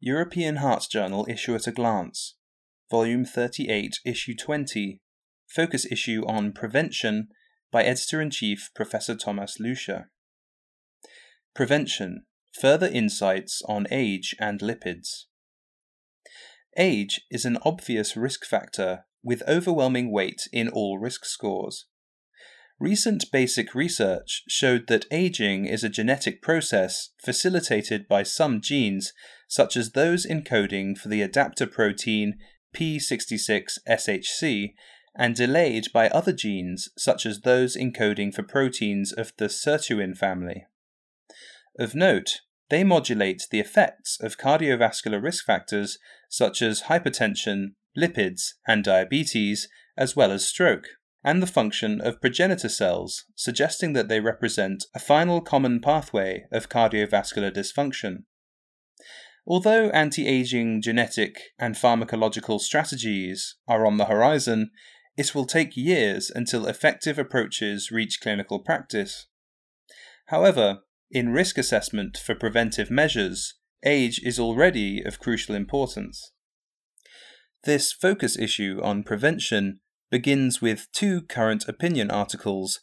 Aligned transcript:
European 0.00 0.56
Heart 0.56 0.86
Journal 0.90 1.26
Issue 1.28 1.54
at 1.54 1.66
a 1.66 1.72
Glance, 1.72 2.36
Volume 2.90 3.24
38, 3.24 4.00
Issue 4.04 4.34
20, 4.34 5.00
Focus 5.48 5.86
Issue 5.90 6.22
on 6.26 6.52
Prevention 6.52 7.28
by 7.70 7.84
Editor 7.84 8.20
in 8.20 8.30
Chief 8.30 8.70
Professor 8.74 9.14
Thomas 9.14 9.58
Lüscher. 9.60 10.06
Prevention 11.54 12.24
Further 12.60 12.86
Insights 12.86 13.62
on 13.68 13.86
Age 13.90 14.34
and 14.38 14.60
Lipids. 14.60 15.24
Age 16.76 17.22
is 17.30 17.44
an 17.44 17.58
obvious 17.64 18.16
risk 18.16 18.44
factor 18.44 19.04
with 19.22 19.42
overwhelming 19.48 20.12
weight 20.12 20.42
in 20.52 20.68
all 20.68 20.98
risk 20.98 21.24
scores. 21.24 21.86
Recent 22.78 23.30
basic 23.32 23.74
research 23.74 24.42
showed 24.48 24.88
that 24.88 25.06
aging 25.10 25.64
is 25.64 25.84
a 25.84 25.88
genetic 25.88 26.42
process 26.42 27.10
facilitated 27.24 28.06
by 28.08 28.24
some 28.24 28.60
genes, 28.60 29.12
such 29.48 29.76
as 29.76 29.92
those 29.92 30.26
encoding 30.26 30.96
for 30.96 31.08
the 31.08 31.26
adaptor 31.26 31.70
protein 31.70 32.34
P66SHC, 32.74 34.74
and 35.16 35.36
delayed 35.36 35.92
by 35.92 36.08
other 36.08 36.32
genes, 36.32 36.88
such 36.98 37.24
as 37.24 37.40
those 37.40 37.76
encoding 37.76 38.34
for 38.34 38.42
proteins 38.42 39.12
of 39.12 39.32
the 39.36 39.46
sirtuin 39.46 40.16
family. 40.16 40.66
Of 41.78 41.94
note, 41.94 42.40
they 42.68 42.82
modulate 42.82 43.46
the 43.50 43.60
effects 43.60 44.18
of 44.20 44.38
cardiovascular 44.38 45.22
risk 45.22 45.44
factors 45.44 45.98
such 46.28 46.62
as 46.62 46.82
hypertension, 46.82 47.74
lipids, 47.96 48.54
and 48.66 48.82
diabetes, 48.82 49.68
as 49.96 50.16
well 50.16 50.32
as 50.32 50.46
stroke 50.46 50.88
and 51.24 51.42
the 51.42 51.46
function 51.46 52.02
of 52.02 52.20
progenitor 52.20 52.68
cells, 52.68 53.24
suggesting 53.34 53.94
that 53.94 54.08
they 54.08 54.20
represent 54.20 54.84
a 54.94 54.98
final 54.98 55.40
common 55.40 55.80
pathway 55.80 56.44
of 56.52 56.68
cardiovascular 56.68 57.50
dysfunction. 57.50 58.24
Although 59.46 59.90
anti 59.90 60.26
aging 60.26 60.80
genetic 60.80 61.38
and 61.58 61.74
pharmacological 61.74 62.60
strategies 62.60 63.56
are 63.68 63.86
on 63.86 63.98
the 63.98 64.06
horizon, 64.06 64.70
it 65.16 65.34
will 65.34 65.44
take 65.44 65.76
years 65.76 66.30
until 66.34 66.66
effective 66.66 67.18
approaches 67.18 67.90
reach 67.90 68.20
clinical 68.20 68.58
practice. 68.58 69.26
However, 70.26 70.80
in 71.10 71.32
risk 71.32 71.58
assessment 71.58 72.16
for 72.16 72.34
preventive 72.34 72.90
measures, 72.90 73.54
age 73.84 74.18
is 74.24 74.40
already 74.40 75.02
of 75.02 75.20
crucial 75.20 75.54
importance. 75.54 76.32
This 77.64 77.92
focus 77.92 78.38
issue 78.38 78.80
on 78.82 79.04
prevention 79.04 79.80
begins 80.10 80.60
with 80.60 80.90
two 80.92 81.22
current 81.22 81.66
opinion 81.68 82.10
articles. 82.10 82.80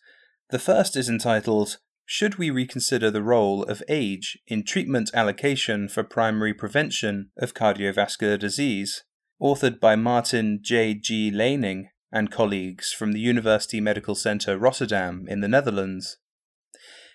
The 0.51 0.59
first 0.59 0.95
is 0.95 1.09
entitled 1.09 1.77
Should 2.13 2.35
We 2.35 2.49
Reconsider 2.49 3.09
the 3.09 3.23
Role 3.23 3.63
of 3.63 3.81
Age 3.87 4.37
in 4.45 4.65
Treatment 4.65 5.09
Allocation 5.13 5.87
for 5.87 6.03
Primary 6.03 6.53
Prevention 6.53 7.29
of 7.37 7.53
Cardiovascular 7.53 8.37
Disease? 8.37 9.05
authored 9.41 9.79
by 9.79 9.95
Martin 9.95 10.59
J. 10.61 10.93
G. 10.93 11.31
Leening 11.31 11.85
and 12.11 12.29
colleagues 12.29 12.91
from 12.91 13.13
the 13.13 13.21
University 13.21 13.79
Medical 13.79 14.13
Center 14.13 14.57
Rotterdam 14.57 15.25
in 15.29 15.39
the 15.39 15.47
Netherlands. 15.47 16.17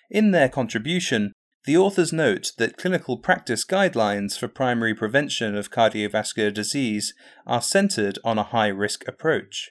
In 0.09 0.31
their 0.31 0.49
contribution, 0.49 1.31
the 1.65 1.77
authors 1.77 2.11
note 2.11 2.53
that 2.57 2.77
clinical 2.77 3.19
practice 3.19 3.63
guidelines 3.63 4.35
for 4.35 4.47
primary 4.47 4.95
prevention 4.95 5.55
of 5.55 5.69
cardiovascular 5.69 6.51
disease 6.51 7.13
are 7.45 7.61
centered 7.61 8.17
on 8.23 8.39
a 8.39 8.49
high 8.49 8.69
risk 8.69 9.07
approach. 9.07 9.69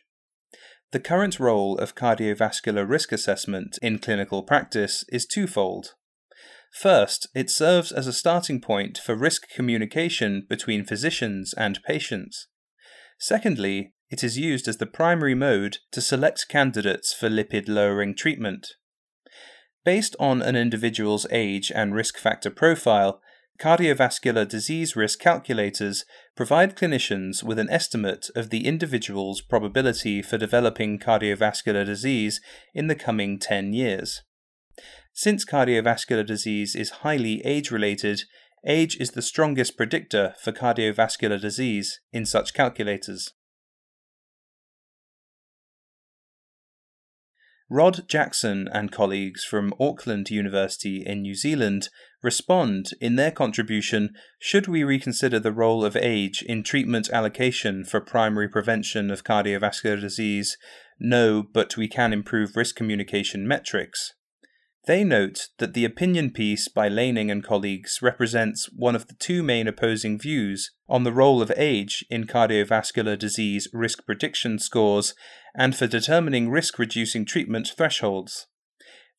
The 0.92 1.01
current 1.01 1.41
role 1.41 1.77
of 1.79 1.95
cardiovascular 1.95 2.89
risk 2.89 3.12
assessment 3.12 3.79
in 3.83 3.98
clinical 3.98 4.42
practice 4.42 5.05
is 5.09 5.27
twofold. 5.27 5.95
First, 6.73 7.29
it 7.34 7.51
serves 7.51 7.91
as 7.91 8.06
a 8.06 8.12
starting 8.12 8.61
point 8.61 8.98
for 8.98 9.14
risk 9.14 9.48
communication 9.48 10.47
between 10.48 10.84
physicians 10.84 11.55
and 11.55 11.83
patients. 11.83 12.48
Secondly, 13.19 13.95
it 14.11 14.23
is 14.23 14.39
used 14.39 14.69
as 14.69 14.77
the 14.77 14.87
primary 14.87 15.34
mode 15.34 15.79
to 15.91 16.01
select 16.01 16.48
candidates 16.48 17.13
for 17.13 17.29
lipid 17.29 17.68
lowering 17.68 18.14
treatment. 18.14 18.74
Based 19.85 20.14
on 20.20 20.42
an 20.42 20.55
individual's 20.55 21.27
age 21.30 21.73
and 21.74 21.95
risk 21.95 22.18
factor 22.18 22.51
profile, 22.51 23.20
cardiovascular 23.58 24.46
disease 24.46 24.96
risk 24.96 25.18
calculators 25.18 26.05
provide 26.34 26.77
clinicians 26.77 27.42
with 27.42 27.58
an 27.58 27.70
estimate 27.70 28.28
of 28.34 28.50
the 28.50 28.67
individual's 28.67 29.40
probability 29.40 30.22
for 30.22 30.36
developing 30.36 30.98
cardiovascular 30.98 31.84
disease 31.84 32.40
in 32.74 32.86
the 32.86 32.94
coming 32.94 33.39
10 33.39 33.72
years. 33.72 34.22
Since 35.12 35.46
cardiovascular 35.46 36.27
disease 36.27 36.74
is 36.74 37.00
highly 37.00 37.44
age 37.44 37.70
related, 37.70 38.22
age 38.67 38.96
is 39.00 39.12
the 39.12 39.22
strongest 39.22 39.77
predictor 39.77 40.34
for 40.42 40.52
cardiovascular 40.52 41.40
disease 41.40 42.00
in 42.12 42.27
such 42.27 42.52
calculators. 42.52 43.33
Rod 47.68 48.08
Jackson 48.08 48.68
and 48.73 48.92
colleagues 48.92 49.42
from 49.42 49.74
Auckland 49.80 50.30
University 50.30 51.02
in 51.05 51.23
New 51.23 51.34
Zealand 51.34 51.88
respond 52.27 52.91
in 53.01 53.14
their 53.14 53.31
contribution 53.31 54.11
Should 54.41 54.67
we 54.67 54.83
reconsider 54.83 55.39
the 55.39 55.53
role 55.53 55.85
of 55.85 55.97
age 55.97 56.42
in 56.42 56.64
treatment 56.64 57.09
allocation 57.09 57.85
for 57.85 58.01
primary 58.01 58.48
prevention 58.48 59.13
of 59.13 59.23
cardiovascular 59.23 60.01
disease? 60.01 60.59
No, 60.98 61.45
but 61.45 61.77
we 61.77 61.86
can 61.86 62.13
improve 62.13 62.57
risk 62.57 62.75
communication 62.75 63.47
metrics. 63.47 64.13
They 64.86 65.05
note 65.05 65.48
that 65.59 65.75
the 65.75 65.85
opinion 65.85 66.33
piece 66.33 66.67
by 66.67 66.89
Leening 66.89 67.31
and 67.31 67.45
colleagues 67.45 68.01
represents 68.03 68.69
one 68.75 68.97
of 68.97 69.07
the 69.07 69.15
two 69.15 69.45
main 69.45 69.69
opposing 69.69 70.19
views 70.19 70.73
on 70.89 71.05
the 71.05 71.13
role 71.13 71.41
of 71.41 71.53
age 71.57 72.05
in 72.11 72.27
cardiovascular 72.27 73.17
disease 73.17 73.69
risk 73.73 74.05
prediction 74.05 74.59
scores 74.59 75.15
and 75.57 75.77
for 75.77 75.86
determining 75.86 76.51
risk 76.51 76.79
reducing 76.79 77.25
treatment 77.25 77.70
thresholds. 77.77 78.48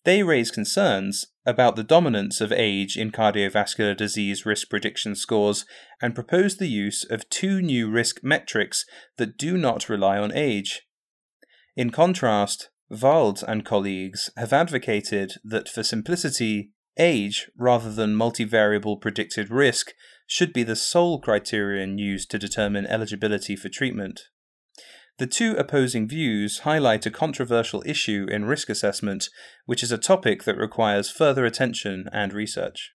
They 0.04 0.24
raise 0.24 0.52
concerns 0.52 1.26
about 1.48 1.78
the 1.78 1.84
dominance 1.84 2.42
of 2.42 2.52
age 2.52 2.98
in 2.98 3.10
cardiovascular 3.10 3.96
disease 3.96 4.46
risk 4.46 4.70
prediction 4.70 5.16
scores 5.16 5.66
and 6.02 6.14
propose 6.14 6.58
the 6.58 6.68
use 6.68 7.06
of 7.10 7.30
two 7.30 7.62
new 7.62 7.90
risk 7.90 8.22
metrics 8.22 8.86
that 9.16 9.38
do 9.38 9.58
not 9.58 9.88
rely 9.88 10.20
on 10.20 10.34
age. 10.36 10.82
In 11.78 11.90
contrast, 11.90 12.70
Wald 12.90 13.44
and 13.48 13.66
colleagues 13.66 14.30
have 14.36 14.52
advocated 14.52 15.36
that 15.44 15.70
for 15.70 15.84
simplicity, 15.84 16.72
age, 16.98 17.50
rather 17.58 17.92
than 17.92 18.16
multivariable 18.16 19.00
predicted 19.00 19.50
risk, 19.50 19.94
should 20.28 20.52
be 20.52 20.64
the 20.64 20.76
sole 20.76 21.22
criterion 21.22 21.98
used 21.98 22.30
to 22.32 22.38
determine 22.38 22.86
eligibility 22.86 23.56
for 23.56 23.70
treatment. 23.70 24.24
The 25.18 25.28
two 25.28 25.56
opposing 25.56 26.08
views 26.08 26.60
highlight 26.60 27.06
a 27.06 27.12
controversial 27.12 27.82
issue 27.86 28.28
in 28.30 28.46
risk 28.46 28.70
assessment, 28.70 29.30
which 29.66 29.82
is 29.82 29.92
a 29.92 29.98
topic 29.98 30.44
that 30.44 30.58
requires 30.58 31.10
further 31.10 31.46
attention 31.46 32.08
and 32.12 32.34
research. 32.34 32.92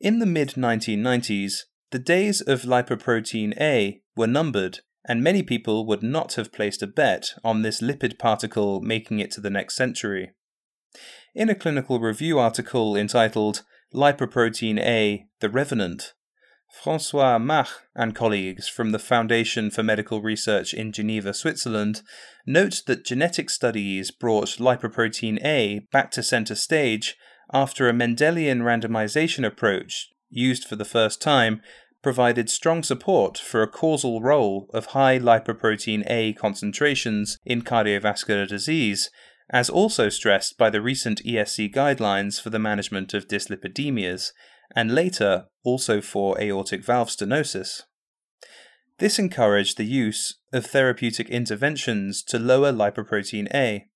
In 0.00 0.20
the 0.20 0.26
mid 0.26 0.50
1990s, 0.50 1.62
the 1.90 1.98
days 1.98 2.40
of 2.40 2.62
lipoprotein 2.62 3.60
A 3.60 4.02
were 4.14 4.28
numbered 4.28 4.80
and 5.08 5.24
many 5.24 5.42
people 5.42 5.86
would 5.86 6.02
not 6.02 6.34
have 6.34 6.52
placed 6.52 6.82
a 6.82 6.86
bet 6.86 7.30
on 7.42 7.62
this 7.62 7.80
lipid 7.80 8.18
particle 8.18 8.80
making 8.82 9.18
it 9.18 9.30
to 9.32 9.40
the 9.40 9.50
next 9.50 9.74
century. 9.74 10.32
In 11.34 11.48
a 11.48 11.54
clinical 11.54 11.98
review 11.98 12.38
article 12.38 12.94
entitled 12.94 13.62
Lipoprotein 13.94 14.78
A 14.78 15.26
The 15.40 15.48
Revenant, 15.48 16.12
Francois 16.70 17.38
Mach 17.38 17.88
and 17.94 18.14
colleagues 18.14 18.68
from 18.68 18.92
the 18.92 18.98
Foundation 18.98 19.70
for 19.70 19.82
Medical 19.82 20.20
Research 20.20 20.74
in 20.74 20.92
Geneva, 20.92 21.32
Switzerland, 21.32 22.02
note 22.46 22.82
that 22.86 23.04
genetic 23.04 23.50
studies 23.50 24.10
brought 24.10 24.58
lipoprotein 24.58 25.42
A 25.44 25.80
back 25.90 26.10
to 26.12 26.22
center 26.22 26.54
stage 26.54 27.16
after 27.52 27.88
a 27.88 27.92
Mendelian 27.92 28.60
randomization 28.60 29.46
approach, 29.46 30.10
used 30.28 30.64
for 30.64 30.76
the 30.76 30.84
first 30.84 31.22
time, 31.22 31.62
provided 32.02 32.48
strong 32.48 32.82
support 32.82 33.38
for 33.38 33.62
a 33.62 33.68
causal 33.68 34.20
role 34.20 34.68
of 34.72 34.86
high 34.86 35.18
lipoprotein 35.18 36.04
A 36.08 36.34
concentrations 36.34 37.38
in 37.44 37.62
cardiovascular 37.62 38.46
disease, 38.46 39.10
as 39.50 39.70
also 39.70 40.08
stressed 40.08 40.58
by 40.58 40.70
the 40.70 40.82
recent 40.82 41.22
ESC 41.24 41.72
guidelines 41.74 42.40
for 42.40 42.50
the 42.50 42.58
management 42.58 43.14
of 43.14 43.26
dyslipidemias, 43.26 44.32
and 44.74 44.94
later 44.94 45.46
also 45.64 46.00
for 46.00 46.40
aortic 46.40 46.84
valve 46.84 47.08
stenosis. 47.08 47.82
This 48.98 49.18
encouraged 49.18 49.76
the 49.76 49.84
use 49.84 50.38
of 50.52 50.66
therapeutic 50.66 51.28
interventions 51.30 52.22
to 52.24 52.38
lower 52.38 52.72
lipoprotein 52.72 53.48
A. 53.54 53.86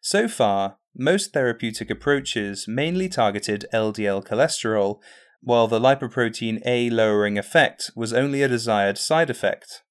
So 0.00 0.26
far, 0.28 0.78
most 0.96 1.32
therapeutic 1.32 1.90
approaches 1.90 2.66
mainly 2.66 3.08
targeted 3.08 3.66
LDL 3.72 4.26
cholesterol 4.26 4.98
while 5.40 5.68
the 5.68 5.78
lipoprotein 5.78 6.60
A 6.66 6.90
lowering 6.90 7.38
effect 7.38 7.92
was 7.94 8.12
only 8.12 8.42
a 8.42 8.48
desired 8.48 8.98
side 8.98 9.30
effect. 9.30 9.82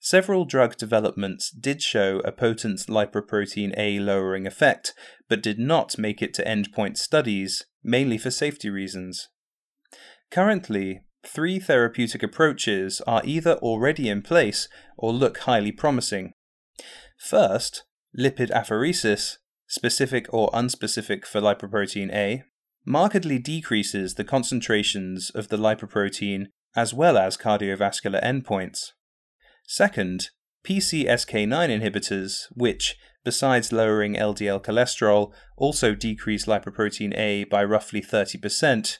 Several 0.00 0.44
drug 0.44 0.76
developments 0.76 1.50
did 1.50 1.82
show 1.82 2.20
a 2.20 2.30
potent 2.30 2.80
lipoprotein 2.88 3.74
A 3.76 3.98
lowering 3.98 4.46
effect, 4.46 4.94
but 5.28 5.42
did 5.42 5.58
not 5.58 5.98
make 5.98 6.22
it 6.22 6.32
to 6.34 6.44
endpoint 6.44 6.96
studies, 6.96 7.64
mainly 7.88 8.18
for 8.18 8.30
safety 8.30 8.68
reasons. 8.70 9.28
Currently, 10.30 11.00
three 11.24 11.58
therapeutic 11.58 12.22
approaches 12.22 13.00
are 13.06 13.22
either 13.24 13.54
already 13.54 14.08
in 14.08 14.22
place 14.22 14.68
or 14.96 15.12
look 15.12 15.38
highly 15.38 15.72
promising. 15.72 16.32
First, 17.18 17.84
lipid 18.16 18.50
apheresis, 18.50 19.38
specific 19.66 20.26
or 20.32 20.50
unspecific 20.50 21.24
for 21.24 21.40
lipoprotein 21.40 22.12
A, 22.12 22.44
markedly 22.84 23.38
decreases 23.38 24.14
the 24.14 24.24
concentrations 24.24 25.30
of 25.30 25.48
the 25.48 25.56
lipoprotein 25.56 26.46
as 26.76 26.94
well 26.94 27.16
as 27.18 27.36
cardiovascular 27.36 28.22
endpoints. 28.22 28.92
Second, 29.66 30.30
PCSK9 30.64 31.80
inhibitors, 31.80 32.46
which, 32.52 32.96
besides 33.28 33.74
lowering 33.74 34.14
LDL 34.14 34.58
cholesterol, 34.64 35.32
also 35.54 35.94
decrease 35.94 36.46
lipoprotein 36.46 37.14
A 37.14 37.44
by 37.44 37.62
roughly 37.62 38.00
30%. 38.00 38.96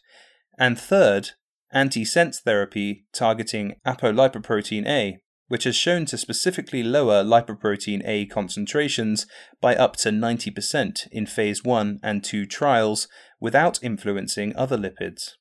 And 0.59 0.79
third, 0.79 1.31
antisense 1.75 2.43
therapy 2.43 3.07
targeting 3.15 3.77
apolipoprotein 3.87 4.87
A, 4.87 5.17
which 5.47 5.65
has 5.65 5.75
shown 5.75 6.05
to 6.05 6.19
specifically 6.19 6.83
lower 6.83 7.25
lipoprotein 7.25 8.03
A 8.05 8.27
concentrations 8.27 9.27
by 9.63 9.75
up 9.75 9.97
to 9.97 10.11
90% 10.11 11.09
in 11.11 11.25
phase 11.25 11.65
1 11.65 11.99
and 12.03 12.23
2 12.23 12.45
trials 12.45 13.09
without 13.41 13.83
influencing 13.83 14.55
other 14.55 14.77
lipids. 14.77 15.37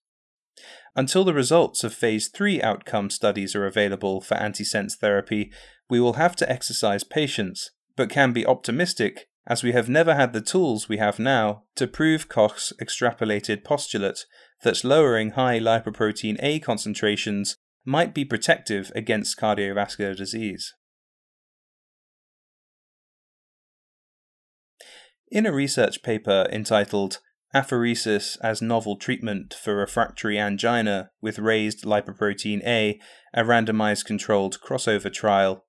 Until 0.95 1.25
the 1.25 1.33
results 1.33 1.83
of 1.83 1.93
phase 1.93 2.29
3 2.29 2.61
outcome 2.61 3.09
studies 3.09 3.53
are 3.53 3.65
available 3.65 4.21
for 4.21 4.35
antisense 4.35 4.93
therapy, 4.93 5.51
we 5.89 5.99
will 5.99 6.13
have 6.13 6.37
to 6.37 6.49
exercise 6.49 7.03
patience, 7.03 7.71
but 7.97 8.09
can 8.09 8.31
be 8.31 8.45
optimistic 8.45 9.27
as 9.47 9.63
we 9.63 9.71
have 9.71 9.89
never 9.89 10.15
had 10.15 10.31
the 10.31 10.41
tools 10.41 10.87
we 10.87 10.97
have 10.97 11.19
now 11.19 11.63
to 11.75 11.87
prove 11.87 12.29
Koch's 12.29 12.71
extrapolated 12.81 13.63
postulate 13.63 14.25
that 14.63 14.83
lowering 14.83 15.31
high 15.31 15.59
lipoprotein 15.59 16.37
A 16.41 16.59
concentrations 16.59 17.57
might 17.85 18.13
be 18.13 18.25
protective 18.25 18.91
against 18.95 19.39
cardiovascular 19.39 20.15
disease. 20.15 20.73
In 25.29 25.45
a 25.45 25.53
research 25.53 26.03
paper 26.03 26.47
entitled 26.51 27.19
Apheresis 27.55 28.37
as 28.41 28.61
Novel 28.61 28.97
Treatment 28.97 29.53
for 29.53 29.75
Refractory 29.75 30.37
Angina 30.37 31.09
with 31.21 31.39
Raised 31.39 31.83
Lipoprotein 31.83 32.61
A, 32.65 32.99
a 33.33 33.43
randomized 33.43 34.05
controlled 34.05 34.59
crossover 34.61 35.11
trial, 35.11 35.65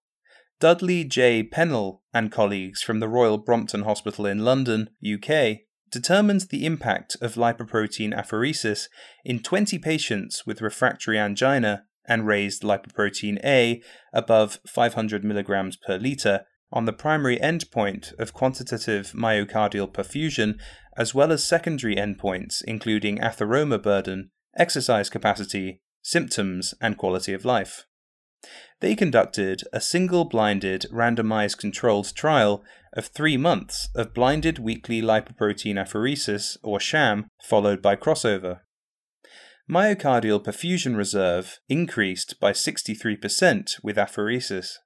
Dudley 0.60 1.04
J. 1.04 1.44
Pennell 1.44 2.02
and 2.12 2.32
colleagues 2.32 2.82
from 2.82 2.98
the 2.98 3.08
Royal 3.08 3.38
Brompton 3.38 3.82
Hospital 3.82 4.26
in 4.26 4.44
London, 4.44 4.90
UK, 5.06 5.58
determined 5.90 6.46
the 6.50 6.66
impact 6.66 7.16
of 7.20 7.34
lipoprotein 7.34 8.12
apheresis 8.12 8.88
in 9.24 9.38
20 9.38 9.78
patients 9.78 10.44
with 10.46 10.60
refractory 10.60 11.16
angina 11.16 11.84
and 12.08 12.26
raised 12.26 12.62
lipoprotein 12.62 13.38
A 13.44 13.80
above 14.12 14.58
500 14.66 15.22
mg 15.22 15.80
per 15.80 15.96
litre 15.96 16.44
on 16.72 16.86
the 16.86 16.92
primary 16.92 17.38
endpoint 17.38 18.12
of 18.18 18.34
quantitative 18.34 19.12
myocardial 19.12 19.90
perfusion, 19.90 20.58
as 20.96 21.14
well 21.14 21.30
as 21.30 21.44
secondary 21.44 21.94
endpoints 21.94 22.62
including 22.66 23.18
atheroma 23.18 23.80
burden, 23.80 24.30
exercise 24.56 25.08
capacity, 25.08 25.80
symptoms, 26.02 26.74
and 26.80 26.98
quality 26.98 27.32
of 27.32 27.44
life. 27.44 27.86
They 28.80 28.94
conducted 28.94 29.62
a 29.72 29.80
single 29.80 30.24
blinded, 30.24 30.86
randomized 30.92 31.58
controlled 31.58 32.14
trial 32.14 32.62
of 32.92 33.06
three 33.06 33.36
months 33.36 33.88
of 33.94 34.14
blinded 34.14 34.58
weekly 34.58 35.02
lipoprotein 35.02 35.74
apheresis, 35.74 36.56
or 36.62 36.78
sham, 36.78 37.26
followed 37.42 37.82
by 37.82 37.96
crossover. 37.96 38.60
Myocardial 39.70 40.42
perfusion 40.42 40.96
reserve 40.96 41.58
increased 41.68 42.40
by 42.40 42.52
63% 42.52 43.82
with 43.82 43.96
apheresis. 43.96 44.76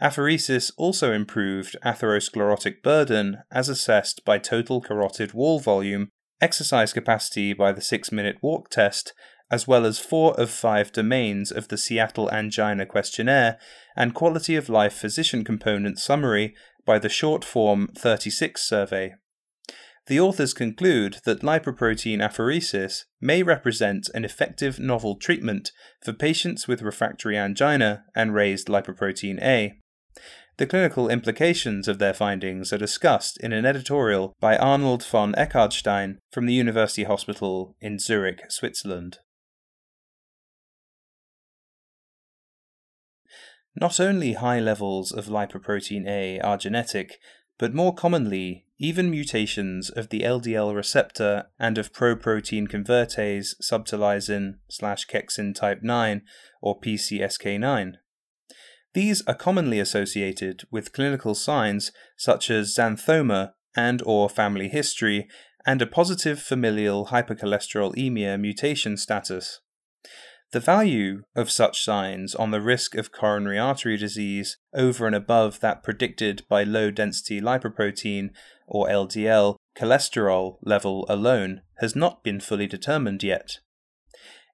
Apheresis 0.00 0.70
also 0.76 1.12
improved 1.12 1.76
atherosclerotic 1.84 2.82
burden 2.82 3.38
as 3.50 3.68
assessed 3.68 4.24
by 4.24 4.38
total 4.38 4.80
carotid 4.80 5.32
wall 5.32 5.58
volume, 5.58 6.10
exercise 6.40 6.92
capacity 6.92 7.52
by 7.52 7.72
the 7.72 7.80
6 7.80 8.12
minute 8.12 8.36
walk 8.40 8.70
test, 8.70 9.12
as 9.50 9.66
well 9.66 9.86
as 9.86 9.98
four 9.98 10.38
of 10.38 10.50
five 10.50 10.92
domains 10.92 11.50
of 11.50 11.68
the 11.68 11.78
Seattle 11.78 12.30
Angina 12.30 12.86
Questionnaire 12.86 13.58
and 13.96 14.14
Quality 14.14 14.56
of 14.56 14.68
Life 14.68 14.94
Physician 14.94 15.44
Component 15.44 15.98
Summary 15.98 16.54
by 16.84 16.98
the 16.98 17.08
Short 17.08 17.44
Form 17.44 17.88
36 17.96 18.62
survey. 18.62 19.14
The 20.06 20.20
authors 20.20 20.54
conclude 20.54 21.18
that 21.24 21.42
lipoprotein 21.42 22.20
apheresis 22.20 23.04
may 23.20 23.42
represent 23.42 24.08
an 24.14 24.24
effective 24.24 24.78
novel 24.78 25.16
treatment 25.16 25.70
for 26.02 26.14
patients 26.14 26.66
with 26.66 26.80
refractory 26.80 27.36
angina 27.36 28.04
and 28.14 28.32
raised 28.32 28.68
lipoprotein 28.68 29.38
A. 29.42 29.78
The 30.56 30.66
clinical 30.66 31.10
implications 31.10 31.88
of 31.88 31.98
their 31.98 32.14
findings 32.14 32.72
are 32.72 32.78
discussed 32.78 33.38
in 33.38 33.52
an 33.52 33.66
editorial 33.66 34.34
by 34.40 34.56
Arnold 34.56 35.04
von 35.04 35.34
Eckardstein 35.34 36.16
from 36.32 36.46
the 36.46 36.54
University 36.54 37.04
Hospital 37.04 37.76
in 37.80 37.98
Zurich, 37.98 38.40
Switzerland. 38.48 39.18
Not 43.80 44.00
only 44.00 44.32
high 44.32 44.58
levels 44.58 45.12
of 45.12 45.26
lipoprotein 45.26 46.04
A 46.08 46.40
are 46.40 46.56
genetic, 46.56 47.20
but 47.58 47.74
more 47.74 47.94
commonly, 47.94 48.64
even 48.78 49.08
mutations 49.08 49.88
of 49.88 50.08
the 50.08 50.20
LDL 50.20 50.74
receptor 50.74 51.46
and 51.60 51.78
of 51.78 51.92
proprotein 51.92 52.68
convertase 52.68 53.54
subtilisin 53.62 54.54
slash 54.68 55.06
kexin 55.06 55.54
type 55.54 55.82
9 55.82 56.22
or 56.60 56.80
PCSK9. 56.80 57.94
These 58.94 59.22
are 59.28 59.34
commonly 59.34 59.78
associated 59.78 60.64
with 60.72 60.92
clinical 60.92 61.36
signs 61.36 61.92
such 62.16 62.50
as 62.50 62.74
xanthoma 62.74 63.52
and 63.76 64.02
or 64.04 64.28
family 64.28 64.68
history 64.68 65.28
and 65.64 65.80
a 65.80 65.86
positive 65.86 66.40
familial 66.40 67.06
hypercholesterolemia 67.06 68.40
mutation 68.40 68.96
status. 68.96 69.60
The 70.50 70.60
value 70.60 71.24
of 71.36 71.50
such 71.50 71.84
signs 71.84 72.34
on 72.34 72.52
the 72.52 72.60
risk 72.62 72.94
of 72.94 73.12
coronary 73.12 73.58
artery 73.58 73.98
disease 73.98 74.56
over 74.72 75.06
and 75.06 75.14
above 75.14 75.60
that 75.60 75.82
predicted 75.82 76.42
by 76.48 76.64
low 76.64 76.90
density 76.90 77.38
lipoprotein 77.38 78.30
or 78.66 78.88
LDL 78.88 79.56
cholesterol 79.76 80.56
level 80.62 81.04
alone 81.06 81.60
has 81.80 81.94
not 81.94 82.24
been 82.24 82.40
fully 82.40 82.66
determined 82.66 83.22
yet. 83.22 83.58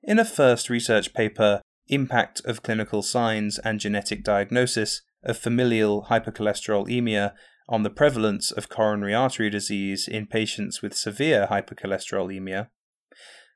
In 0.03 0.19
a 0.19 0.25
first 0.25 0.69
research 0.69 1.15
paper, 1.15 1.63
Impact 1.87 2.41
of 2.45 2.63
Clinical 2.63 3.03
Signs 3.03 3.59
and 3.59 3.79
Genetic 3.79 4.25
Diagnosis 4.25 5.03
of 5.23 5.39
Familial 5.39 6.07
Hypercholesterolemia 6.11 7.35
on 7.69 7.85
the 7.85 7.91
Prevalence 7.91 8.51
of 8.51 8.69
Coronary 8.69 9.15
Artery 9.15 9.49
Disease 9.49 10.09
in 10.09 10.27
Patients 10.27 10.83
with 10.83 10.97
Severe 10.97 11.47
Hypercholesterolemia, 11.51 12.69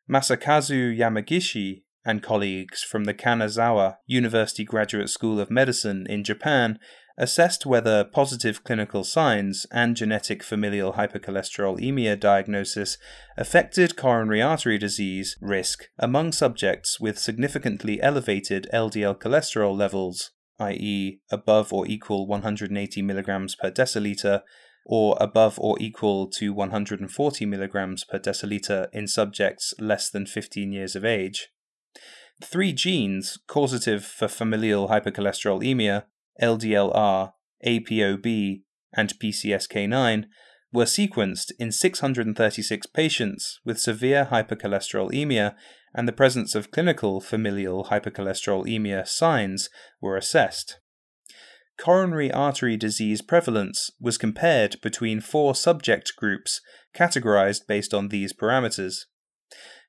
Masakazu 0.09 0.97
Yamagishi 0.97 1.83
and 2.05 2.23
colleagues 2.23 2.83
from 2.83 3.05
the 3.05 3.14
Kanazawa 3.14 3.97
University 4.07 4.64
Graduate 4.64 5.11
School 5.11 5.40
of 5.40 5.50
Medicine 5.50 6.07
in 6.09 6.25
Japan 6.25 6.78
assessed 7.19 7.67
whether 7.67 8.05
positive 8.05 8.62
clinical 8.62 9.02
signs 9.02 9.67
and 9.73 9.97
genetic 9.97 10.43
familial 10.43 10.93
hypercholesterolemia 10.93 12.19
diagnosis 12.19 12.97
affected 13.37 13.97
coronary 13.97 14.40
artery 14.40 14.78
disease 14.78 15.37
risk 15.40 15.88
among 15.99 16.31
subjects 16.31 17.00
with 17.00 17.19
significantly 17.19 18.00
elevated 18.00 18.69
LDL 18.73 19.19
cholesterol 19.19 19.76
levels, 19.76 20.31
i.e., 20.61 21.21
above 21.31 21.73
or 21.73 21.87
equal 21.88 22.26
180 22.28 23.02
mg 23.02 23.59
per 23.59 23.71
deciliter, 23.71 24.43
or 24.87 25.17
above 25.21 25.59
or 25.59 25.76
equal 25.81 26.28
to 26.28 26.55
140 26.55 27.47
mg 27.47 28.09
per 28.09 28.19
deciliter 28.19 28.88
in 28.93 29.09
subjects 29.09 29.75
less 29.81 30.09
than 30.09 30.25
15 30.25 30.73
years 30.73 30.95
of 30.95 31.05
age. 31.05 31.49
Three 32.42 32.73
genes 32.73 33.38
causative 33.47 34.04
for 34.04 34.28
familial 34.28 34.88
hypercholesterolemia, 34.88 36.04
LDLR, 36.40 37.33
ApoB, 37.66 38.62
and 38.95 39.18
PCSK9, 39.18 40.25
were 40.73 40.85
sequenced 40.85 41.50
in 41.59 41.73
636 41.73 42.87
patients 42.87 43.61
with 43.64 43.80
severe 43.80 44.28
hypercholesterolemia, 44.30 45.54
and 45.95 46.07
the 46.07 46.12
presence 46.12 46.54
of 46.54 46.71
clinical 46.71 47.21
familial 47.21 47.87
hypercholesterolemia 47.87 49.07
signs 49.09 49.68
were 50.00 50.16
assessed. 50.16 50.78
Coronary 51.78 52.30
artery 52.30 52.76
disease 52.76 53.23
prevalence 53.23 53.90
was 54.00 54.18
compared 54.18 54.80
between 54.80 55.21
four 55.21 55.54
subject 55.54 56.12
groups 56.16 56.61
categorized 56.95 57.66
based 57.66 57.95
on 57.95 58.09
these 58.09 58.33
parameters. 58.33 59.04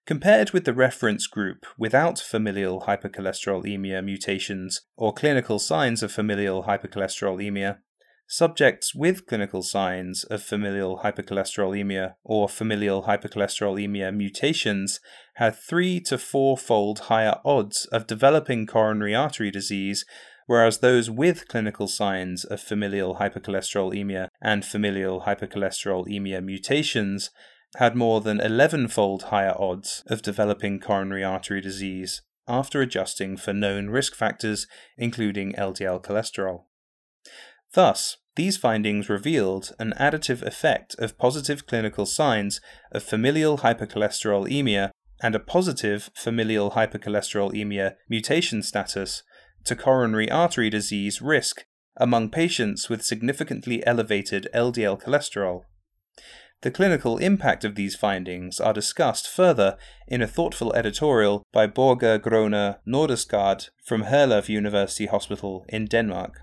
Compared 0.09 0.53
with 0.53 0.65
the 0.65 0.73
reference 0.73 1.27
group 1.27 1.67
without 1.77 2.17
familial 2.17 2.81
hypercholesterolemia 2.87 4.03
mutations 4.03 4.81
or 4.97 5.13
clinical 5.13 5.59
signs 5.59 6.01
of 6.01 6.11
familial 6.11 6.63
hypercholesterolemia, 6.63 7.77
subjects 8.25 8.95
with 8.95 9.27
clinical 9.27 9.61
signs 9.61 10.23
of 10.23 10.41
familial 10.41 11.01
hypercholesterolemia 11.03 12.15
or 12.23 12.49
familial 12.49 13.03
hypercholesterolemia 13.03 14.11
mutations 14.11 14.99
had 15.35 15.55
three 15.55 15.99
to 15.99 16.17
four 16.17 16.57
fold 16.57 17.01
higher 17.01 17.35
odds 17.45 17.85
of 17.91 18.07
developing 18.07 18.65
coronary 18.65 19.13
artery 19.13 19.51
disease, 19.51 20.05
whereas 20.47 20.79
those 20.79 21.11
with 21.11 21.47
clinical 21.47 21.87
signs 21.87 22.43
of 22.43 22.59
familial 22.59 23.17
hypercholesterolemia 23.17 24.29
and 24.41 24.65
familial 24.65 25.21
hypercholesterolemia 25.27 26.43
mutations 26.43 27.29
had 27.77 27.95
more 27.95 28.21
than 28.21 28.39
11 28.39 28.87
fold 28.87 29.23
higher 29.23 29.55
odds 29.57 30.03
of 30.07 30.21
developing 30.21 30.79
coronary 30.79 31.23
artery 31.23 31.61
disease 31.61 32.21
after 32.47 32.81
adjusting 32.81 33.37
for 33.37 33.53
known 33.53 33.89
risk 33.89 34.15
factors, 34.15 34.65
including 34.97 35.53
LDL 35.53 36.03
cholesterol. 36.03 36.63
Thus, 37.73 38.17
these 38.35 38.57
findings 38.57 39.09
revealed 39.09 39.73
an 39.79 39.93
additive 39.99 40.41
effect 40.41 40.95
of 40.97 41.17
positive 41.17 41.67
clinical 41.67 42.05
signs 42.05 42.59
of 42.91 43.03
familial 43.03 43.59
hypercholesterolemia 43.59 44.89
and 45.21 45.35
a 45.35 45.39
positive 45.39 46.09
familial 46.15 46.71
hypercholesterolemia 46.71 47.95
mutation 48.09 48.63
status 48.63 49.23
to 49.65 49.75
coronary 49.75 50.31
artery 50.31 50.69
disease 50.69 51.21
risk 51.21 51.65
among 51.97 52.29
patients 52.29 52.89
with 52.89 53.03
significantly 53.03 53.85
elevated 53.85 54.47
LDL 54.55 55.03
cholesterol. 55.03 55.63
The 56.61 56.71
clinical 56.71 57.17
impact 57.19 57.63
of 57.63 57.75
these 57.75 57.95
findings 57.95 58.59
are 58.59 58.73
discussed 58.73 59.29
further 59.29 59.77
in 60.09 60.21
a 60.21 60.27
thoughtful 60.27 60.73
editorial 60.73 61.43
by 61.53 61.67
Børge 61.67 62.19
Grønne 62.19 62.79
Nordestgaard 62.85 63.69
from 63.85 64.03
Herlev 64.03 64.49
University 64.49 65.05
Hospital 65.05 65.65
in 65.69 65.85
Denmark. 65.85 66.41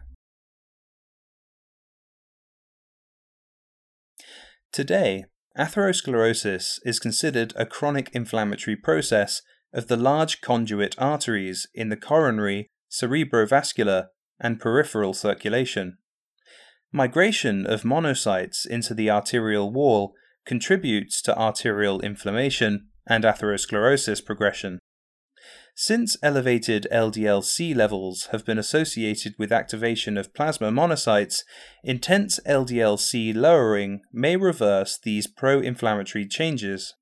Today, 4.72 5.26
atherosclerosis 5.58 6.78
is 6.84 6.98
considered 6.98 7.52
a 7.54 7.66
chronic 7.66 8.08
inflammatory 8.14 8.76
process 8.76 9.42
of 9.74 9.88
the 9.88 9.96
large 9.98 10.40
conduit 10.40 10.94
arteries 10.98 11.66
in 11.74 11.90
the 11.90 11.96
coronary, 11.96 12.70
cerebrovascular, 12.90 14.06
and 14.40 14.60
peripheral 14.60 15.12
circulation. 15.12 15.98
Migration 16.96 17.66
of 17.66 17.82
monocytes 17.82 18.66
into 18.66 18.94
the 18.94 19.10
arterial 19.10 19.70
wall 19.70 20.14
contributes 20.46 21.20
to 21.20 21.38
arterial 21.38 22.00
inflammation 22.00 22.86
and 23.06 23.22
atherosclerosis 23.22 24.24
progression. 24.24 24.78
Since 25.74 26.16
elevated 26.22 26.86
LDL-C 26.90 27.74
levels 27.74 28.28
have 28.32 28.46
been 28.46 28.56
associated 28.56 29.34
with 29.38 29.52
activation 29.52 30.16
of 30.16 30.32
plasma 30.32 30.70
monocytes, 30.70 31.42
intense 31.84 32.40
LDL-C 32.46 33.34
lowering 33.34 34.00
may 34.10 34.36
reverse 34.36 34.98
these 34.98 35.26
pro-inflammatory 35.26 36.26
changes. 36.26 36.94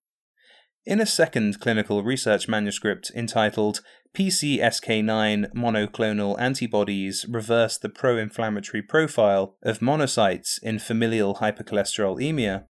In 0.87 1.01
a 1.01 1.07
second 1.07 1.61
clinical 1.61 2.03
research 2.03 2.47
manuscript 2.47 3.11
entitled 3.15 3.81
PCSK9 4.15 5.55
monoclonal 5.55 6.39
antibodies 6.39 7.25
reverse 7.27 7.79
the 7.79 7.89
pro 7.89 8.19
inflammatory 8.19 8.83
profile 8.83 9.57
of 9.63 9.79
monocytes 9.79 10.63
in 10.63 10.79
familial 10.79 11.37
hypercholesterolemia, 11.37 12.67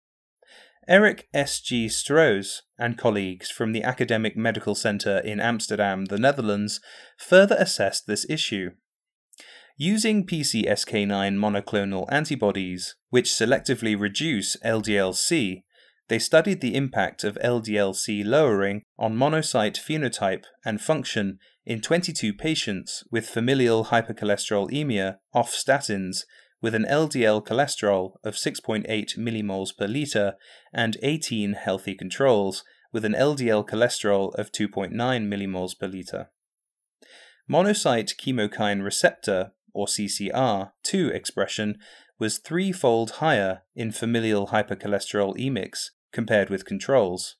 Erik 0.86 1.26
S.G. 1.34 1.88
Stroes 1.88 2.60
and 2.78 2.96
colleagues 2.96 3.50
from 3.50 3.72
the 3.72 3.82
Academic 3.82 4.36
Medical 4.36 4.76
Center 4.76 5.18
in 5.18 5.40
Amsterdam, 5.40 6.04
the 6.04 6.18
Netherlands, 6.18 6.80
further 7.18 7.56
assessed 7.58 8.06
this 8.06 8.24
issue. 8.30 8.70
Using 9.76 10.24
PCSK9 10.24 11.36
monoclonal 11.36 12.06
antibodies, 12.12 12.94
which 13.10 13.30
selectively 13.30 13.98
reduce 13.98 14.56
LDL-C, 14.58 15.63
they 16.08 16.18
studied 16.18 16.60
the 16.60 16.74
impact 16.74 17.24
of 17.24 17.38
LDL-C 17.42 18.22
lowering 18.22 18.82
on 18.98 19.16
monocyte 19.16 19.78
phenotype 19.78 20.44
and 20.64 20.80
function 20.80 21.38
in 21.64 21.80
22 21.80 22.34
patients 22.34 23.04
with 23.10 23.28
familial 23.28 23.86
hypercholesterolemia 23.86 25.16
off 25.32 25.50
statins 25.52 26.24
with 26.60 26.74
an 26.74 26.84
LDL 26.84 27.44
cholesterol 27.46 28.14
of 28.22 28.34
6.8 28.34 28.86
millimoles 29.18 29.76
per 29.76 29.86
litre 29.86 30.34
and 30.72 30.96
18 31.02 31.54
healthy 31.54 31.94
controls 31.94 32.64
with 32.92 33.04
an 33.04 33.14
LDL 33.14 33.68
cholesterol 33.68 34.34
of 34.34 34.52
2.9 34.52 34.92
millimoles 34.92 35.78
per 35.78 35.86
litre. 35.86 36.28
Monocyte 37.50 38.14
chemokine 38.16 38.82
receptor, 38.82 39.52
or 39.74 39.86
CCR2 39.86 41.12
expression 41.12 41.76
was 42.18 42.38
threefold 42.38 43.10
higher 43.12 43.62
in 43.74 43.90
familial 43.90 44.48
hypercholesterolemics 44.48 45.90
compared 46.14 46.48
with 46.48 46.64
controls. 46.64 47.36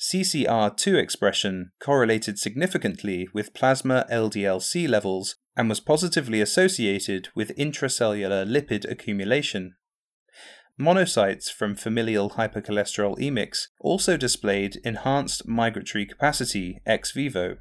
CCR2 0.00 0.98
expression 0.98 1.72
correlated 1.78 2.38
significantly 2.38 3.28
with 3.34 3.52
plasma 3.52 4.06
LDL-C 4.10 4.88
levels 4.88 5.36
and 5.56 5.68
was 5.68 5.78
positively 5.78 6.40
associated 6.40 7.28
with 7.36 7.56
intracellular 7.56 8.46
lipid 8.46 8.90
accumulation. 8.90 9.74
Monocytes 10.80 11.52
from 11.52 11.74
familial 11.74 12.30
hypercholesterolemics 12.30 13.66
also 13.78 14.16
displayed 14.16 14.80
enhanced 14.82 15.46
migratory 15.46 16.06
capacity 16.06 16.80
ex 16.86 17.12
vivo. 17.12 17.58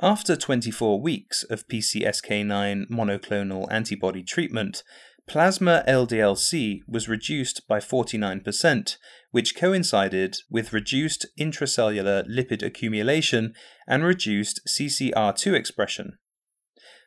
After 0.00 0.34
24 0.34 1.00
weeks 1.00 1.44
of 1.44 1.68
PCSK9 1.68 2.90
monoclonal 2.90 3.70
antibody 3.70 4.24
treatment, 4.24 4.82
plasma 5.26 5.84
LDL-C 5.88 6.82
was 6.86 7.08
reduced 7.08 7.66
by 7.68 7.78
49%, 7.78 8.96
which 9.30 9.56
coincided 9.56 10.36
with 10.50 10.72
reduced 10.72 11.26
intracellular 11.38 12.28
lipid 12.28 12.62
accumulation 12.62 13.54
and 13.86 14.04
reduced 14.04 14.60
CCR2 14.68 15.54
expression. 15.54 16.18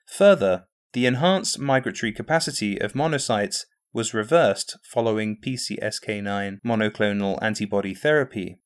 Further, 0.08 0.66
the 0.94 1.06
enhanced 1.06 1.60
migratory 1.60 2.12
capacity 2.12 2.80
of 2.80 2.94
monocytes 2.94 3.66
was 3.94 4.14
reversed 4.14 4.78
following 4.84 5.38
PCSK9 5.46 6.60
monoclonal 6.66 7.38
antibody 7.42 7.94
therapy. 7.94 8.60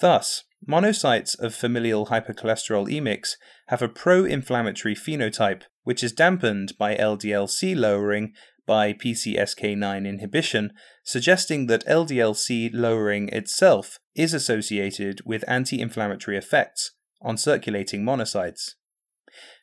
Thus, 0.00 0.44
monocytes 0.68 1.38
of 1.38 1.54
familial 1.54 2.06
hypercholesterolemics 2.06 3.30
have 3.68 3.82
a 3.82 3.88
pro 3.88 4.24
inflammatory 4.24 4.94
phenotype 4.94 5.62
which 5.84 6.04
is 6.04 6.12
dampened 6.12 6.76
by 6.78 6.94
LDL-C 6.94 7.74
lowering 7.74 8.32
by 8.66 8.92
PCSK9 8.92 10.06
inhibition, 10.06 10.72
suggesting 11.04 11.66
that 11.66 11.86
LDL-C 11.86 12.70
lowering 12.72 13.28
itself 13.30 13.98
is 14.14 14.32
associated 14.32 15.20
with 15.24 15.44
anti 15.48 15.80
inflammatory 15.80 16.36
effects 16.36 16.92
on 17.20 17.36
circulating 17.36 18.04
monocytes. 18.04 18.74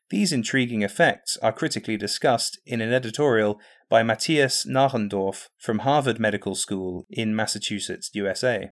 These 0.10 0.34
intriguing 0.34 0.82
effects 0.82 1.38
are 1.38 1.54
critically 1.54 1.96
discussed 1.96 2.60
in 2.66 2.82
an 2.82 2.92
editorial 2.92 3.60
by 3.90 4.04
Matthias 4.04 4.66
Nahrendorf 4.66 5.48
from 5.58 5.80
Harvard 5.80 6.20
Medical 6.20 6.56
School 6.56 7.06
in 7.10 7.36
Massachusetts, 7.36 8.10
USA. 8.14 8.72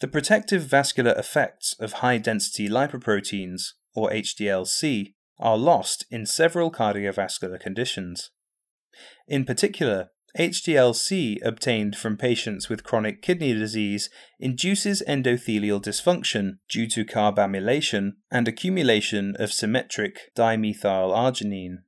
The 0.00 0.08
protective 0.08 0.62
vascular 0.62 1.12
effects 1.12 1.74
of 1.78 1.94
high 1.94 2.18
density 2.18 2.68
lipoproteins, 2.68 3.72
or 3.94 4.10
HDL-C, 4.10 5.14
are 5.38 5.56
lost 5.56 6.04
in 6.10 6.26
several 6.26 6.70
cardiovascular 6.70 7.60
conditions. 7.60 8.30
In 9.26 9.44
particular, 9.44 10.10
HDL-C 10.36 11.40
obtained 11.44 11.96
from 11.96 12.16
patients 12.16 12.68
with 12.68 12.82
chronic 12.82 13.22
kidney 13.22 13.54
disease 13.54 14.10
induces 14.40 15.02
endothelial 15.06 15.80
dysfunction 15.80 16.58
due 16.68 16.88
to 16.88 17.04
carbamylation 17.04 18.14
and 18.32 18.48
accumulation 18.48 19.36
of 19.38 19.52
symmetric 19.52 20.34
dimethylarginine. 20.36 21.78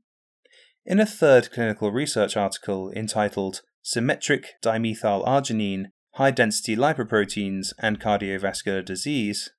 In 0.85 1.01
a 1.01 1.07
third 1.07 1.51
clinical 1.51 1.91
research 1.91 2.37
article 2.37 2.93
entitled 2.95 3.63
Symmetric 3.83 4.55
Dimethylarginine, 4.63 5.87
High 6.17 6.31
Density 6.31 6.77
Lipoproteins 6.77 7.75
and 7.79 8.01
Cardiovascular 8.01 8.83
Disease, 8.83 9.51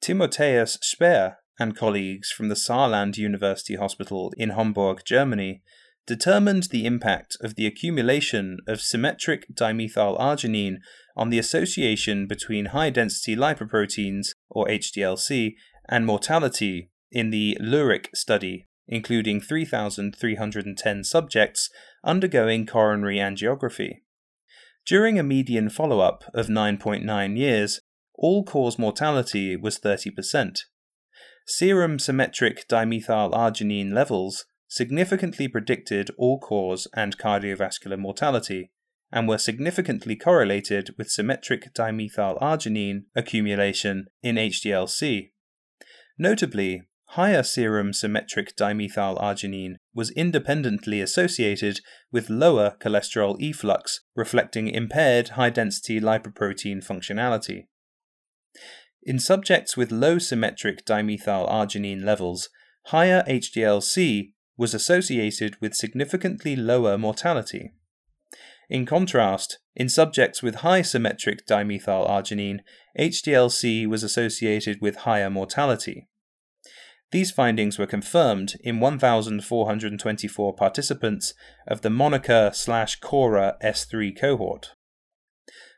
Timotheus 0.00 0.78
Speer 0.80 1.38
and 1.58 1.76
colleagues 1.76 2.30
from 2.30 2.48
the 2.48 2.54
Saarland 2.54 3.16
University 3.16 3.74
Hospital 3.74 4.32
in 4.36 4.50
Homburg, 4.50 5.00
Germany, 5.04 5.60
determined 6.06 6.68
the 6.70 6.86
impact 6.86 7.36
of 7.40 7.56
the 7.56 7.66
accumulation 7.66 8.58
of 8.68 8.80
symmetric 8.80 9.44
dimethylarginine 9.52 10.76
on 11.16 11.30
the 11.30 11.40
association 11.40 12.28
between 12.28 12.66
high 12.66 12.90
density 12.90 13.34
lipoproteins, 13.34 14.28
or 14.48 14.68
HDLC, 14.68 15.54
and 15.88 16.06
mortality 16.06 16.92
in 17.10 17.30
the 17.30 17.58
LURIC 17.60 18.10
study, 18.14 18.68
including 18.86 19.40
3,310 19.40 21.02
subjects 21.02 21.70
undergoing 22.04 22.66
coronary 22.66 23.16
angiography. 23.16 24.02
During 24.86 25.18
a 25.18 25.22
median 25.22 25.70
follow 25.70 26.00
up 26.00 26.24
of 26.34 26.48
9.9 26.48 27.36
years, 27.36 27.80
all 28.14 28.44
cause 28.44 28.78
mortality 28.78 29.56
was 29.56 29.78
30%. 29.78 30.58
serum 31.46 31.98
symmetric 31.98 32.66
dimethylarginine 32.68 33.92
levels 33.92 34.44
significantly 34.68 35.48
predicted 35.48 36.10
all 36.16 36.38
cause 36.38 36.88
and 36.94 37.18
cardiovascular 37.18 37.98
mortality, 37.98 38.70
and 39.12 39.28
were 39.28 39.38
significantly 39.38 40.16
correlated 40.16 40.94
with 40.96 41.10
symmetric 41.10 41.74
dimethylarginine 41.74 43.04
accumulation 43.14 44.06
in 44.22 44.36
HDLC. 44.36 45.32
Notably, 46.18 46.82
higher 47.12 47.42
serum 47.42 47.92
symmetric 47.92 48.56
dimethylarginine 48.56 49.74
was 49.94 50.10
independently 50.12 51.02
associated 51.02 51.78
with 52.10 52.30
lower 52.30 52.74
cholesterol 52.80 53.36
efflux, 53.38 54.00
reflecting 54.16 54.66
impaired 54.68 55.30
high 55.30 55.50
density 55.50 56.00
lipoprotein 56.00 56.82
functionality. 56.82 57.64
In 59.02 59.18
subjects 59.18 59.76
with 59.76 59.92
low 59.92 60.18
symmetric 60.18 60.86
dimethylarginine 60.86 62.02
levels, 62.02 62.48
higher 62.86 63.22
HDLC 63.28 64.32
was 64.56 64.72
associated 64.72 65.60
with 65.60 65.74
significantly 65.74 66.56
lower 66.56 66.96
mortality. 66.96 67.72
In 68.70 68.86
contrast, 68.86 69.58
in 69.76 69.90
subjects 69.90 70.42
with 70.42 70.56
high 70.56 70.80
symmetric 70.80 71.46
dimethylarginine, 71.46 72.60
HDLC 72.98 73.86
was 73.86 74.02
associated 74.02 74.80
with 74.80 74.96
higher 74.96 75.28
mortality. 75.28 76.08
These 77.12 77.30
findings 77.30 77.78
were 77.78 77.86
confirmed 77.86 78.54
in 78.60 78.80
1,424 78.80 80.54
participants 80.54 81.34
of 81.68 81.82
the 81.82 81.90
MONICA 81.90 82.54
slash 82.54 82.96
KORA 83.00 83.56
S3 83.62 84.18
cohort. 84.18 84.70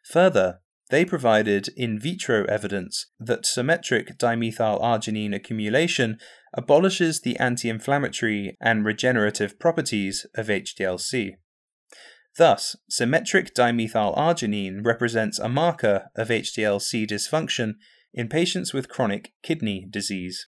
Further, 0.04 0.60
they 0.90 1.04
provided 1.04 1.68
in 1.76 1.98
vitro 1.98 2.44
evidence 2.44 3.06
that 3.18 3.46
symmetric 3.46 4.16
dimethylarginine 4.16 5.34
accumulation 5.34 6.18
abolishes 6.52 7.22
the 7.22 7.36
anti 7.38 7.68
inflammatory 7.68 8.56
and 8.60 8.84
regenerative 8.84 9.58
properties 9.58 10.26
of 10.36 10.46
HDLC. 10.46 11.32
Thus, 12.36 12.76
symmetric 12.88 13.54
dimethylarginine 13.54 14.84
represents 14.84 15.40
a 15.40 15.48
marker 15.48 16.10
of 16.14 16.28
HDLC 16.28 17.08
dysfunction 17.08 17.74
in 18.12 18.28
patients 18.28 18.72
with 18.72 18.88
chronic 18.88 19.32
kidney 19.42 19.84
disease. 19.90 20.46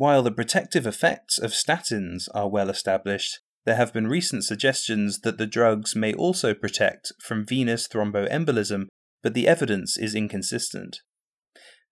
While 0.00 0.22
the 0.22 0.32
protective 0.32 0.86
effects 0.86 1.36
of 1.36 1.50
statins 1.50 2.26
are 2.32 2.48
well 2.48 2.70
established, 2.70 3.40
there 3.66 3.76
have 3.76 3.92
been 3.92 4.06
recent 4.06 4.44
suggestions 4.44 5.20
that 5.20 5.36
the 5.36 5.46
drugs 5.46 5.94
may 5.94 6.14
also 6.14 6.54
protect 6.54 7.12
from 7.20 7.44
venous 7.44 7.86
thromboembolism, 7.86 8.86
but 9.22 9.34
the 9.34 9.46
evidence 9.46 9.98
is 9.98 10.14
inconsistent. 10.14 11.00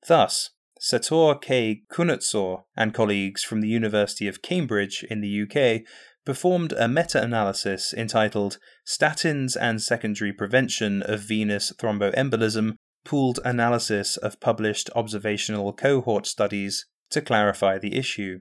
Thus, 0.06 0.48
Setor 0.80 1.34
K. 1.34 1.82
Kunutsor 1.92 2.62
and 2.74 2.94
colleagues 2.94 3.44
from 3.44 3.60
the 3.60 3.68
University 3.68 4.26
of 4.26 4.40
Cambridge 4.40 5.04
in 5.10 5.20
the 5.20 5.42
UK 5.42 5.82
performed 6.24 6.72
a 6.78 6.88
meta 6.88 7.22
analysis 7.22 7.92
entitled 7.92 8.58
Statins 8.86 9.54
and 9.54 9.82
Secondary 9.82 10.32
Prevention 10.32 11.02
of 11.02 11.20
Venous 11.20 11.74
Thromboembolism 11.78 12.76
Pooled 13.04 13.38
Analysis 13.44 14.16
of 14.16 14.40
Published 14.40 14.88
Observational 14.96 15.74
Cohort 15.74 16.26
Studies 16.26 16.86
to 17.10 17.20
clarify 17.20 17.78
the 17.78 17.96
issue. 17.96 18.40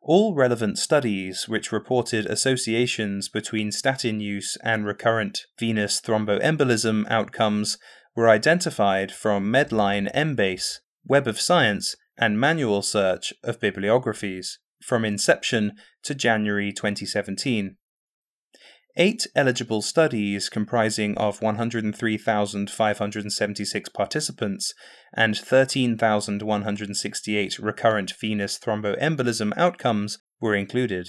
All 0.00 0.34
relevant 0.34 0.78
studies 0.78 1.48
which 1.48 1.72
reported 1.72 2.26
associations 2.26 3.30
between 3.30 3.72
statin 3.72 4.20
use 4.20 4.56
and 4.62 4.84
recurrent 4.84 5.46
venous 5.58 6.00
thromboembolism 6.00 7.10
outcomes 7.10 7.78
were 8.14 8.28
identified 8.28 9.10
from 9.10 9.50
Medline 9.50 10.14
Embase, 10.14 10.80
Web 11.06 11.26
of 11.26 11.40
Science, 11.40 11.96
and 12.18 12.38
manual 12.38 12.82
search 12.82 13.32
of 13.42 13.60
bibliographies 13.60 14.58
from 14.82 15.04
inception 15.04 15.72
to 16.02 16.14
January 16.14 16.70
2017. 16.70 17.76
Eight 18.96 19.26
eligible 19.34 19.82
studies 19.82 20.48
comprising 20.48 21.18
of 21.18 21.42
103,576 21.42 23.88
participants 23.88 24.72
and 25.12 25.36
13,168 25.36 27.58
recurrent 27.58 28.12
venous 28.20 28.56
thromboembolism 28.56 29.52
outcomes 29.56 30.20
were 30.40 30.54
included. 30.54 31.08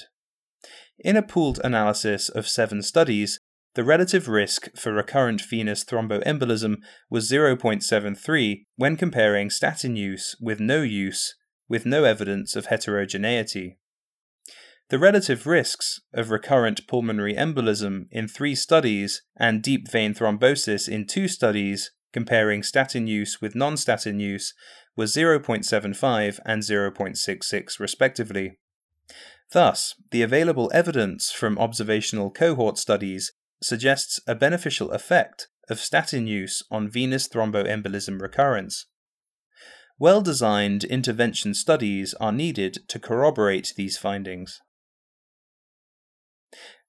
In 0.98 1.16
a 1.16 1.22
pooled 1.22 1.62
analysis 1.64 2.28
of 2.28 2.48
seven 2.48 2.82
studies, 2.82 3.40
the 3.76 3.84
relative 3.84 4.28
risk 4.28 4.76
for 4.76 4.92
recurrent 4.92 5.42
venous 5.42 5.84
thromboembolism 5.84 6.78
was 7.12 7.30
0.73 7.30 8.66
when 8.78 8.98
comparing 8.98 9.52
statin 9.52 9.96
use 9.96 10.36
with 10.42 10.60
no 10.60 10.82
use, 10.82 11.36
with 11.70 11.86
no 11.86 12.04
evidence 12.04 12.56
of 12.56 12.66
heterogeneity. 12.68 13.78
The 14.90 15.00
relative 15.00 15.48
risks 15.48 16.00
of 16.14 16.30
recurrent 16.30 16.86
pulmonary 16.88 17.34
embolism 17.34 18.06
in 18.12 18.28
three 18.28 18.54
studies 18.54 19.24
and 19.36 19.64
deep 19.64 19.90
vein 19.90 20.14
thrombosis 20.14 20.88
in 20.88 21.08
two 21.08 21.28
studies 21.28 21.92
comparing 22.14 22.62
statin 22.62 23.08
use 23.08 23.42
with 23.42 23.56
non 23.56 23.78
statin 23.78 24.20
use 24.20 24.54
was 24.96 25.16
0.75 25.16 26.40
and 26.46 26.62
0.66 26.62 27.80
respectively. 27.80 28.60
Thus, 29.52 29.96
the 30.12 30.22
available 30.22 30.70
evidence 30.72 31.32
from 31.32 31.58
observational 31.58 32.30
cohort 32.30 32.78
studies 32.78 33.34
suggests 33.64 34.20
a 34.28 34.36
beneficial 34.36 34.92
effect 34.92 35.48
of 35.68 35.80
statin 35.80 36.28
use 36.28 36.62
on 36.70 36.92
venous 36.92 37.28
thromboembolism 37.28 38.22
recurrence. 38.22 38.86
Well 39.98 40.22
designed 40.22 40.84
intervention 40.84 41.56
studies 41.56 42.14
are 42.16 42.32
needed 42.32 42.88
to 42.90 43.00
corroborate 43.00 43.74
these 43.76 43.98
findings. 43.98 44.62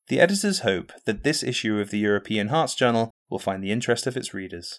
The 0.08 0.20
editors 0.20 0.60
hope 0.60 0.92
that 1.04 1.24
this 1.24 1.42
issue 1.42 1.78
of 1.78 1.90
the 1.90 1.98
European 1.98 2.48
Hearts 2.48 2.74
Journal 2.74 3.10
will 3.28 3.38
find 3.38 3.62
the 3.62 3.72
interest 3.72 4.06
of 4.06 4.16
its 4.16 4.32
readers. 4.32 4.74